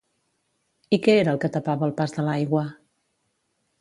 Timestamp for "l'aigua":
2.29-2.65